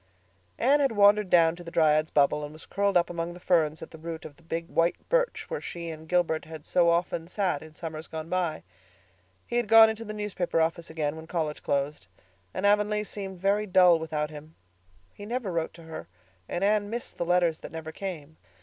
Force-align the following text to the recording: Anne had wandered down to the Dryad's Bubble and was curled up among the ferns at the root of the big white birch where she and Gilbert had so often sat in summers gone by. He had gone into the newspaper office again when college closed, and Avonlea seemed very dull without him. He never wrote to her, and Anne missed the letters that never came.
Anne 0.57 0.79
had 0.79 0.93
wandered 0.93 1.29
down 1.29 1.55
to 1.55 1.63
the 1.63 1.69
Dryad's 1.69 2.09
Bubble 2.09 2.43
and 2.43 2.53
was 2.53 2.65
curled 2.65 2.97
up 2.97 3.07
among 3.07 3.35
the 3.35 3.39
ferns 3.39 3.83
at 3.83 3.91
the 3.91 3.99
root 3.99 4.25
of 4.25 4.35
the 4.35 4.41
big 4.41 4.67
white 4.67 4.95
birch 5.09 5.45
where 5.47 5.61
she 5.61 5.91
and 5.91 6.09
Gilbert 6.09 6.45
had 6.45 6.65
so 6.65 6.89
often 6.89 7.27
sat 7.27 7.61
in 7.61 7.75
summers 7.75 8.07
gone 8.07 8.27
by. 8.27 8.63
He 9.45 9.57
had 9.57 9.67
gone 9.67 9.91
into 9.91 10.03
the 10.03 10.15
newspaper 10.15 10.59
office 10.59 10.89
again 10.89 11.15
when 11.15 11.27
college 11.27 11.61
closed, 11.61 12.07
and 12.51 12.65
Avonlea 12.65 13.03
seemed 13.03 13.39
very 13.39 13.67
dull 13.67 13.99
without 13.99 14.31
him. 14.31 14.55
He 15.13 15.27
never 15.27 15.51
wrote 15.51 15.73
to 15.75 15.83
her, 15.83 16.07
and 16.49 16.63
Anne 16.63 16.89
missed 16.89 17.19
the 17.19 17.23
letters 17.25 17.59
that 17.59 17.71
never 17.71 17.91
came. 17.91 18.37